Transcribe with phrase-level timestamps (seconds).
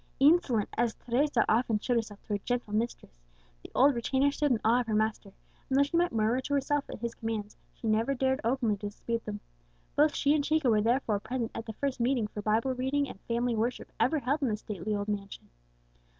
[0.19, 3.19] Insolent as Teresa often showed herself to her gentle mistress,
[3.61, 5.31] the old retainer stood in awe of her master;
[5.69, 8.87] and though she might murmur to herself at his commands, she never dared openly to
[8.87, 9.41] dispute them.
[9.95, 13.19] Both she and Chico were therefore present at the first meeting for Bible reading and
[13.27, 15.51] family worship ever held in the stately old mansion.